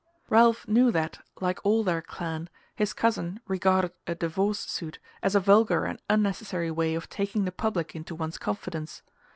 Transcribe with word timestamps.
Ralph 0.31 0.67
knew 0.67 0.89
that, 0.93 1.23
like 1.41 1.59
all 1.63 1.83
their 1.83 2.01
clan, 2.01 2.49
his 2.75 2.91
cousin 2.91 3.39
regarded 3.47 3.91
a 4.07 4.15
divorce 4.15 4.57
suit 4.61 4.97
as 5.21 5.35
a 5.35 5.39
vulgar 5.39 5.85
and 5.85 6.01
unnecessary 6.09 6.71
way 6.71 6.95
of 6.95 7.07
taking 7.07 7.45
the 7.45 7.51
public 7.51 7.95
into 7.95 8.15
one's 8.15 8.39
confidence. 8.39 9.03